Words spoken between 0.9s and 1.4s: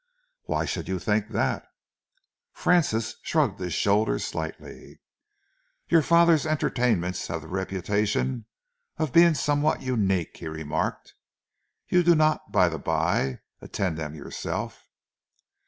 think